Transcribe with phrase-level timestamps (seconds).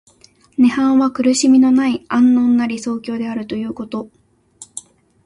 [0.57, 4.09] 涅槃は苦しみのない安穏な理想郷であるということ。